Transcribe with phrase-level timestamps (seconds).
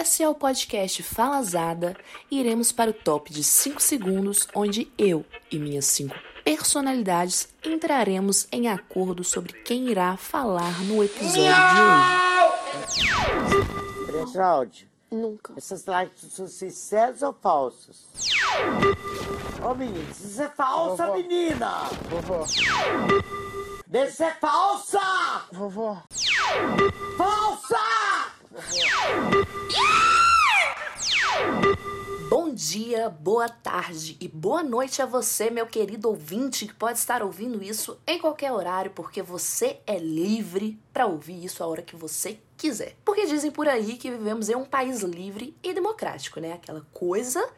[0.00, 1.96] Esse é o podcast Falazada
[2.30, 8.46] e iremos para o top de 5 segundos, onde eu e minhas 5 personalidades entraremos
[8.52, 11.80] em acordo sobre quem irá falar no episódio de
[13.50, 14.06] hoje.
[14.06, 14.88] Pretraude.
[15.10, 15.54] Nunca.
[15.56, 18.06] Essas lives são sinceras ou falsas?
[19.68, 21.18] Ô menino, isso é falsa, Vovó.
[21.18, 21.82] menina!
[22.08, 22.44] Vovó,
[23.86, 25.00] Deixa ser falsa!
[25.52, 26.00] vovó,
[27.16, 28.37] Falsa!
[32.28, 37.22] Bom dia, boa tarde e boa noite a você, meu querido ouvinte, que pode estar
[37.22, 41.94] ouvindo isso em qualquer horário, porque você é livre para ouvir isso a hora que
[41.94, 42.96] você quiser.
[43.04, 46.54] Porque dizem por aí que vivemos em um país livre e democrático, né?
[46.54, 47.48] Aquela coisa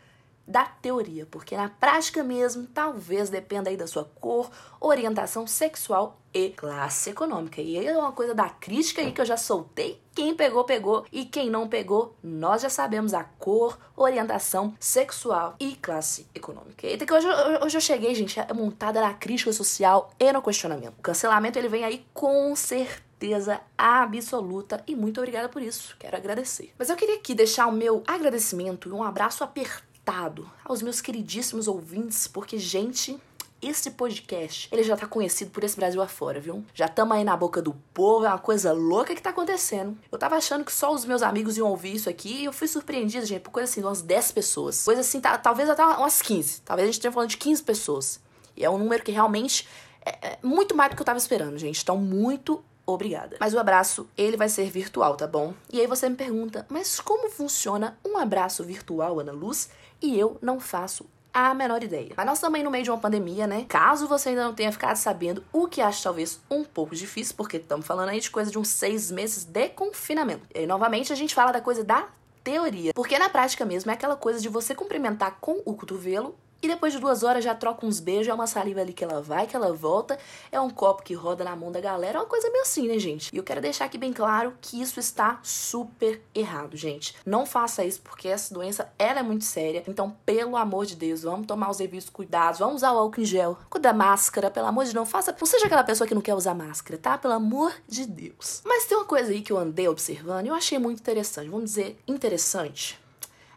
[0.46, 6.50] da teoria, porque na prática mesmo, talvez dependa aí da sua cor, orientação sexual e
[6.50, 7.62] classe econômica.
[7.62, 10.02] E aí é uma coisa da crítica aí que eu já soltei.
[10.20, 11.06] Quem pegou, pegou.
[11.10, 16.86] E quem não pegou, nós já sabemos a cor, orientação sexual e classe econômica.
[16.86, 17.26] Eita, que hoje,
[17.64, 20.98] hoje eu cheguei, gente, montada na crítica social e no questionamento.
[20.98, 25.96] O cancelamento, ele vem aí com certeza absoluta e muito obrigada por isso.
[25.98, 26.70] Quero agradecer.
[26.78, 31.66] Mas eu queria aqui deixar o meu agradecimento e um abraço apertado aos meus queridíssimos
[31.66, 33.18] ouvintes, porque, gente,
[33.62, 36.64] esse podcast, ele já tá conhecido por esse Brasil afora, viu?
[36.72, 39.96] Já tamo aí na boca do povo, é uma coisa louca que tá acontecendo.
[40.10, 42.66] Eu tava achando que só os meus amigos iam ouvir isso aqui e eu fui
[42.66, 44.84] surpreendida, gente, por coisa assim, umas 10 pessoas.
[44.84, 46.62] Coisa assim, tá, talvez até umas 15.
[46.62, 48.20] Talvez a gente esteja falando de 15 pessoas.
[48.56, 49.68] E é um número que realmente
[50.04, 51.82] é, é muito mais do que eu tava esperando, gente.
[51.82, 53.36] Então, muito obrigada.
[53.38, 55.54] Mas o abraço, ele vai ser virtual, tá bom?
[55.72, 59.70] E aí você me pergunta, mas como funciona um abraço virtual, Ana Luz?
[60.02, 62.12] E eu não faço a menor ideia.
[62.16, 63.64] Mas nós também no meio de uma pandemia, né?
[63.68, 67.56] Caso você ainda não tenha ficado sabendo, o que acho talvez um pouco difícil, porque
[67.56, 70.46] estamos falando aí de coisa de uns seis meses de confinamento.
[70.54, 72.08] E aí, novamente, a gente fala da coisa da
[72.42, 72.92] teoria.
[72.94, 76.92] Porque na prática mesmo é aquela coisa de você cumprimentar com o cotovelo e depois
[76.92, 79.56] de duas horas já troca uns beijos, é uma saliva ali que ela vai, que
[79.56, 80.18] ela volta,
[80.52, 82.98] é um copo que roda na mão da galera, é uma coisa meio assim, né,
[82.98, 83.34] gente?
[83.34, 87.14] E eu quero deixar aqui bem claro que isso está super errado, gente.
[87.24, 89.82] Não faça isso porque essa doença, ela é muito séria.
[89.88, 93.24] Então, pelo amor de Deus, vamos tomar os devidos cuidados, vamos usar o álcool em
[93.24, 96.14] gel, cuida da máscara, pelo amor de Deus, não faça, não seja aquela pessoa que
[96.14, 97.16] não quer usar máscara, tá?
[97.16, 98.60] Pelo amor de Deus.
[98.64, 101.64] Mas tem uma coisa aí que eu andei observando e eu achei muito interessante, vamos
[101.64, 102.99] dizer, interessante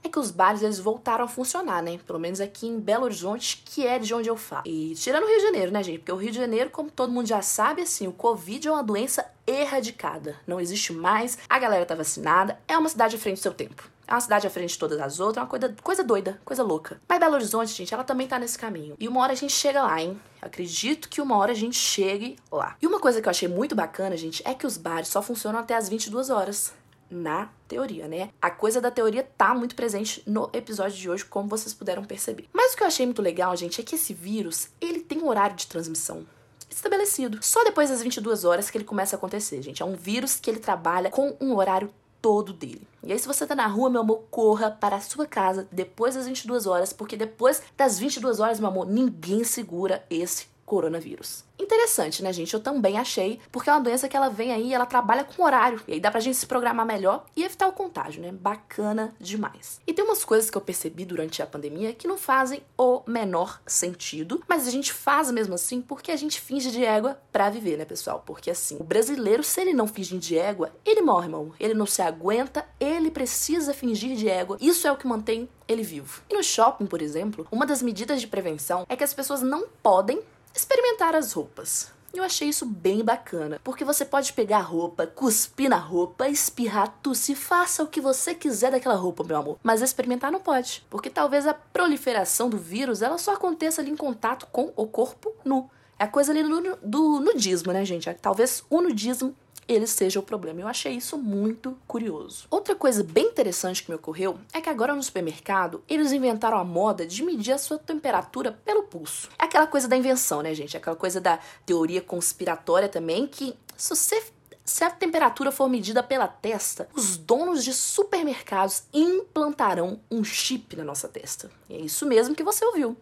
[0.04, 2.00] é que os bares eles voltaram a funcionar, né?
[2.06, 4.64] Pelo menos aqui em Belo Horizonte, que é de onde eu falo.
[4.66, 6.00] E tirando o Rio de Janeiro, né, gente?
[6.00, 8.84] Porque o Rio de Janeiro, como todo mundo já sabe, assim, o Covid é uma
[8.84, 10.38] doença erradicada.
[10.46, 13.92] Não existe mais, a galera tá vacinada, é uma cidade à frente do seu tempo.
[14.06, 16.62] É uma cidade à frente de todas as outras, é uma coisa, coisa doida, coisa
[16.62, 17.00] louca.
[17.08, 18.96] Mas Belo Horizonte, gente, ela também tá nesse caminho.
[19.00, 20.20] E uma hora a gente chega lá, hein?
[20.42, 22.76] Acredito que uma hora a gente chegue lá.
[22.82, 25.60] E uma coisa que eu achei muito bacana, gente, é que os bares só funcionam
[25.60, 26.74] até as 22 horas
[27.14, 28.30] na teoria, né?
[28.42, 32.48] A coisa da teoria tá muito presente no episódio de hoje, como vocês puderam perceber.
[32.52, 35.28] Mas o que eu achei muito legal, gente, é que esse vírus, ele tem um
[35.28, 36.26] horário de transmissão
[36.70, 37.40] estabelecido.
[37.42, 39.82] Só depois das 22 horas que ele começa a acontecer, gente.
[39.82, 42.88] É um vírus que ele trabalha com um horário todo dele.
[43.04, 46.16] E aí, se você tá na rua, meu amor, corra para a sua casa depois
[46.16, 51.46] das 22 horas, porque depois das 22 horas, meu amor, ninguém segura esse coronavírus.
[51.60, 52.52] Interessante, né, gente?
[52.52, 55.80] Eu também achei, porque é uma doença que ela vem aí, ela trabalha com horário,
[55.88, 58.32] e aí dá pra gente se programar melhor e evitar o contágio, né?
[58.32, 59.80] Bacana demais.
[59.86, 63.62] E tem umas coisas que eu percebi durante a pandemia que não fazem o menor
[63.68, 67.78] sentido, mas a gente faz mesmo assim porque a gente finge de égua pra viver,
[67.78, 68.24] né, pessoal?
[68.26, 71.54] Porque assim, o brasileiro, se ele não finge de égua, ele morre, irmão.
[71.60, 74.58] Ele não se aguenta, ele precisa fingir de égua.
[74.60, 76.22] Isso é o que mantém ele vivo.
[76.30, 79.68] E no shopping, por exemplo, uma das medidas de prevenção é que as pessoas não
[79.82, 80.22] podem
[80.54, 81.92] experimentar as roupas.
[82.14, 87.00] Eu achei isso bem bacana, porque você pode pegar a roupa, cuspir na roupa, espirrar,
[87.02, 89.58] tossir, faça o que você quiser daquela roupa, meu amor.
[89.64, 93.98] Mas experimentar não pode, porque talvez a proliferação do vírus ela só aconteça ali em
[93.98, 95.68] contato com o corpo nu.
[95.98, 98.14] É a coisa ali do, do nudismo, né, gente?
[98.22, 99.36] Talvez o nudismo
[99.68, 100.62] ele seja o problema.
[100.62, 102.48] Eu achei isso muito curioso.
[102.50, 106.64] Outra coisa bem interessante que me ocorreu é que agora no supermercado eles inventaram a
[106.64, 109.30] moda de medir a sua temperatura pelo pulso.
[109.40, 110.76] É aquela coisa da invenção, né, gente?
[110.76, 114.24] É aquela coisa da teoria conspiratória também que se você
[114.66, 120.86] se a temperatura for medida pela testa, os donos de supermercados implantarão um chip na
[120.86, 121.52] nossa testa.
[121.70, 122.96] E é isso mesmo que você ouviu.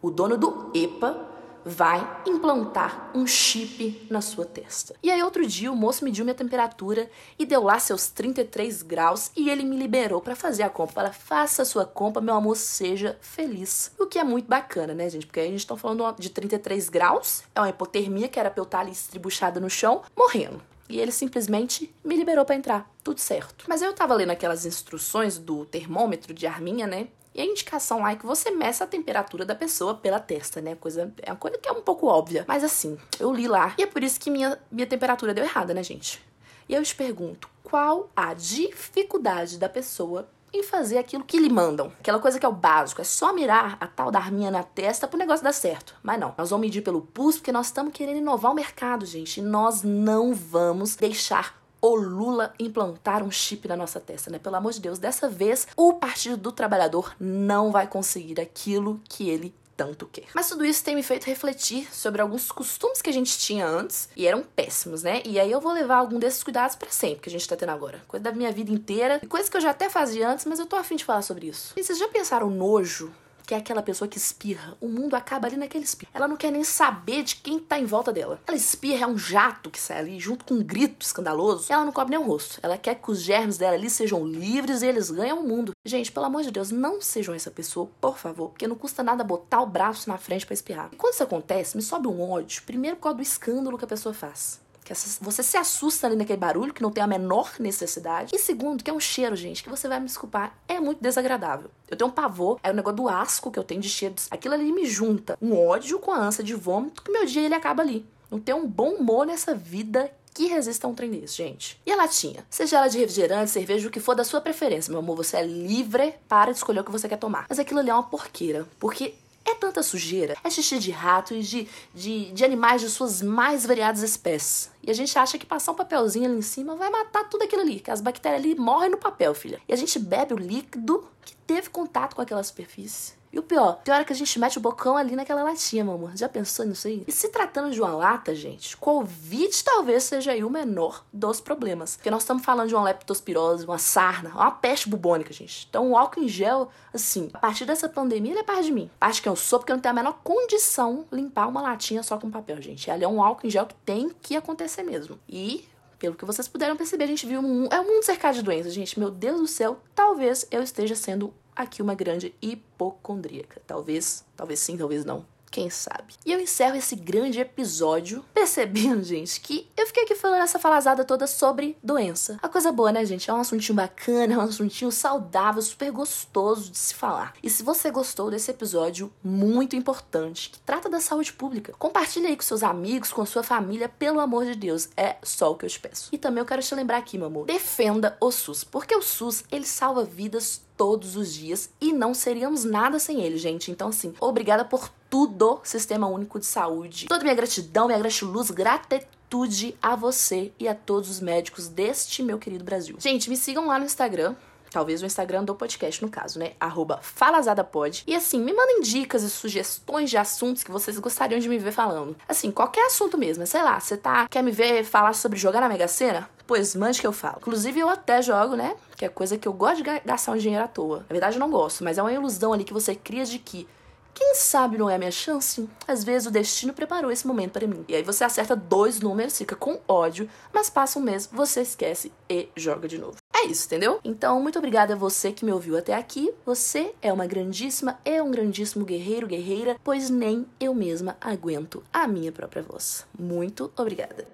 [0.00, 1.31] O dono do EPA
[1.64, 4.94] vai implantar um chip na sua testa.
[5.02, 9.30] E aí outro dia o moço mediu minha temperatura e deu lá seus 33 graus
[9.36, 10.92] e ele me liberou para fazer a compra.
[10.94, 13.92] Fala, faça a sua compra, meu amor, seja feliz.
[13.98, 15.26] O que é muito bacana, né, gente?
[15.26, 18.60] Porque aí a gente tá falando de 33 graus, é uma hipotermia que era pra
[18.60, 20.60] eu estar ali estribuchada no chão, morrendo.
[20.88, 22.90] E ele simplesmente me liberou para entrar.
[23.02, 23.64] Tudo certo.
[23.66, 27.08] Mas eu tava lendo aquelas instruções do termômetro de arminha, né?
[27.34, 30.74] E a indicação lá é que você meça a temperatura da pessoa pela testa, né?
[30.74, 32.44] Coisa, é uma coisa que é um pouco óbvia.
[32.46, 33.74] Mas assim, eu li lá.
[33.78, 36.22] E é por isso que minha, minha temperatura deu errada, né, gente?
[36.68, 41.90] E eu te pergunto, qual a dificuldade da pessoa em fazer aquilo que lhe mandam.
[41.98, 45.08] Aquela coisa que é o básico, é só mirar a tal da arminha na testa
[45.08, 45.94] pro negócio dar certo.
[46.02, 49.38] Mas não, nós vamos medir pelo pulso porque nós estamos querendo inovar o mercado, gente.
[49.38, 54.38] E nós não vamos deixar o Lula implantar um chip na nossa testa, né?
[54.38, 59.28] Pelo amor de Deus, dessa vez o Partido do Trabalhador não vai conseguir aquilo que
[59.28, 60.26] ele tanto quer.
[60.32, 64.08] Mas tudo isso tem me feito refletir sobre alguns costumes que a gente tinha antes
[64.16, 65.22] e eram péssimos, né?
[65.24, 67.70] E aí eu vou levar algum desses cuidados para sempre que a gente tá tendo
[67.70, 68.00] agora.
[68.06, 70.76] Coisa da minha vida inteira, coisa que eu já até fazia antes, mas eu tô
[70.76, 71.72] afim de falar sobre isso.
[71.76, 73.12] E vocês já pensaram nojo
[73.46, 74.76] que é aquela pessoa que espirra.
[74.80, 76.10] O mundo acaba ali naquele espirro.
[76.14, 78.40] Ela não quer nem saber de quem tá em volta dela.
[78.46, 81.72] Ela espirra, é um jato que sai ali, junto com um grito escandaloso.
[81.72, 82.58] Ela não cobre nem o rosto.
[82.62, 85.72] Ela quer que os germes dela ali sejam livres e eles ganham o mundo.
[85.84, 89.24] Gente, pelo amor de Deus, não sejam essa pessoa, por favor, porque não custa nada
[89.24, 90.88] botar o braço na frente para espirrar.
[90.92, 92.62] E quando isso acontece, me sobe um ódio.
[92.64, 96.38] Primeiro por causa do escândalo que a pessoa faz que você se assusta ali naquele
[96.38, 98.34] barulho que não tem a menor necessidade.
[98.34, 101.70] E segundo, que é um cheiro, gente, que você vai me desculpar, é muito desagradável.
[101.88, 104.28] Eu tenho um pavor, é o negócio do asco que eu tenho de cheiros.
[104.30, 107.54] Aquilo ali me junta um ódio com a ânsia de vômito, que meu dia ele
[107.54, 108.04] acaba ali.
[108.30, 111.80] Não tem um bom humor nessa vida que resista a um trem desse, gente.
[111.84, 112.44] E a latinha?
[112.48, 115.46] Seja ela de refrigerante, cerveja, o que for da sua preferência, meu amor, você é
[115.46, 117.46] livre para escolher o que você quer tomar.
[117.48, 121.42] Mas aquilo ali é uma porqueira, porque é tanta sujeira, é xixi de rato e
[121.42, 124.70] de, de, de animais de suas mais variadas espécies.
[124.82, 127.62] E a gente acha que passar um papelzinho ali em cima vai matar tudo aquilo
[127.62, 129.60] ali, que as bactérias ali morrem no papel, filha.
[129.68, 133.21] E a gente bebe o líquido que teve contato com aquela superfície.
[133.32, 135.94] E o pior, tem hora que a gente mete o bocão ali naquela latinha, meu
[135.94, 136.12] amor.
[136.14, 137.02] Já pensou nisso aí?
[137.06, 141.96] E se tratando de uma lata, gente, Covid talvez seja aí o menor dos problemas.
[141.96, 145.66] Porque nós estamos falando de uma leptospirose, uma sarna, uma peste bubônica, gente.
[145.68, 148.90] Então o álcool em gel, assim, a partir dessa pandemia, ele é parte de mim.
[149.00, 152.18] Parte que eu sou, porque eu não tenho a menor condição limpar uma latinha só
[152.18, 152.90] com papel, gente.
[152.90, 155.18] Ali é um álcool em gel que tem que acontecer mesmo.
[155.26, 155.66] E
[156.02, 158.74] pelo que vocês puderam perceber, a gente viu um, é um mundo cercado de doenças,
[158.74, 158.98] gente.
[158.98, 163.62] Meu Deus do céu, talvez eu esteja sendo aqui uma grande hipocondríaca.
[163.64, 165.24] Talvez, talvez sim, talvez não.
[165.52, 166.14] Quem sabe?
[166.24, 171.04] E eu encerro esse grande episódio percebendo, gente, que eu fiquei aqui falando essa falazada
[171.04, 172.38] toda sobre doença.
[172.42, 173.28] A coisa boa, né, gente?
[173.28, 177.34] É um assuntinho bacana, é um assuntinho saudável, super gostoso de se falar.
[177.42, 182.36] E se você gostou desse episódio muito importante, que trata da saúde pública, compartilhe aí
[182.36, 184.88] com seus amigos, com sua família, pelo amor de Deus.
[184.96, 186.08] É só o que eu te peço.
[186.12, 189.44] E também eu quero te lembrar aqui, meu amor, defenda o SUS, porque o SUS,
[189.52, 193.70] ele salva vidas todos os dias e não seríamos nada sem ele, gente.
[193.70, 197.04] Então, assim, obrigada por tudo, Sistema Único de Saúde.
[197.06, 202.38] Toda minha gratidão, minha gratiluz, gratitude a você e a todos os médicos deste meu
[202.38, 202.96] querido Brasil.
[202.98, 204.34] Gente, me sigam lá no Instagram,
[204.70, 206.52] talvez o Instagram do podcast, no caso, né?
[206.58, 208.04] Arroba falazadapod.
[208.06, 211.72] E assim, me mandem dicas e sugestões de assuntos que vocês gostariam de me ver
[211.72, 212.16] falando.
[212.26, 213.46] Assim, qualquer assunto mesmo.
[213.46, 214.26] Sei lá, você tá.
[214.30, 216.26] Quer me ver falar sobre jogar na Mega Sena?
[216.46, 217.36] Pois mande que eu falo.
[217.38, 218.74] Inclusive, eu até jogo, né?
[218.96, 221.00] Que é coisa que eu gosto de gastar um dinheiro à toa.
[221.00, 223.68] Na verdade, eu não gosto, mas é uma ilusão ali que você cria de que
[224.14, 225.68] quem sabe não é a minha chance?
[225.86, 227.84] Às vezes o destino preparou esse momento para mim.
[227.88, 232.12] E aí você acerta dois números, fica com ódio, mas passa um mês, você esquece
[232.28, 233.16] e joga de novo.
[233.34, 233.98] É isso, entendeu?
[234.04, 236.32] Então, muito obrigada a você que me ouviu até aqui.
[236.46, 242.06] Você é uma grandíssima e um grandíssimo guerreiro, guerreira, pois nem eu mesma aguento a
[242.06, 243.04] minha própria voz.
[243.18, 244.28] Muito obrigada.